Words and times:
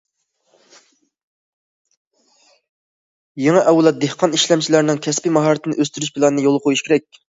يېڭى 3.43 3.61
ئەۋلاد 3.65 3.99
دېھقان 4.05 4.33
ئىشلەمچىلەرنىڭ 4.39 5.03
كەسپىي 5.09 5.37
ماھارىتىنى 5.37 5.79
ئۆستۈرۈش 5.79 6.15
پىلانىنى 6.17 6.49
يولغا 6.49 6.65
قويۇش 6.67 6.83
كېرەك. 6.89 7.23